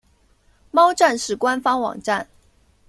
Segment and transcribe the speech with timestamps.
[0.71, 2.27] 猫战士官方网站